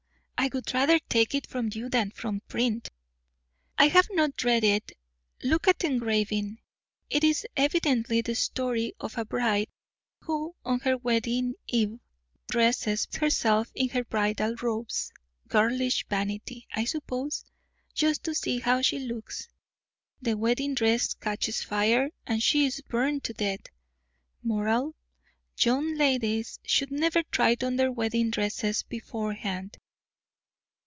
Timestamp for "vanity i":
16.09-16.85